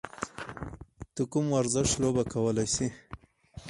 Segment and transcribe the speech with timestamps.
[1.13, 2.87] ته کوم ورزش لوبه کولی شې؟